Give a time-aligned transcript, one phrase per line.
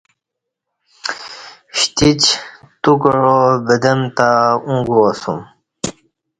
[1.79, 2.23] شتیچ
[2.81, 4.29] تو کعا بدم تہ
[4.67, 5.39] او گوا سوم